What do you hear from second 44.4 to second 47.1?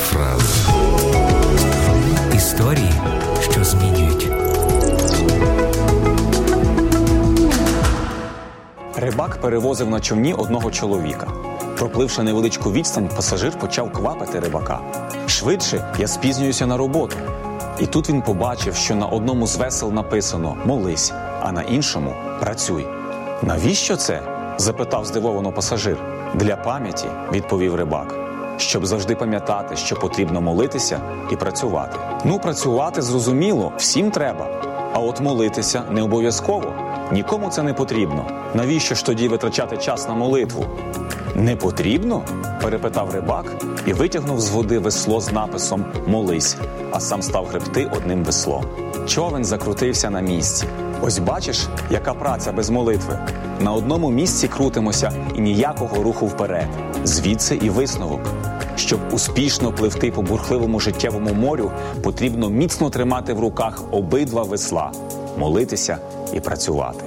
з води весло з написом Молись, а